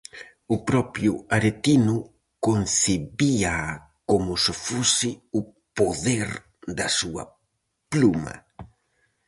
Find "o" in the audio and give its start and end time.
0.55-0.57, 5.39-5.41